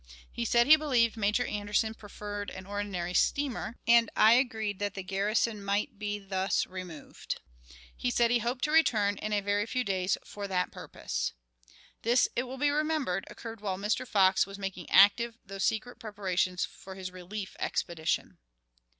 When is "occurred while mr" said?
13.29-14.07